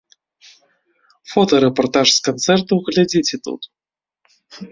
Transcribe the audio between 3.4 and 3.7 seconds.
тут!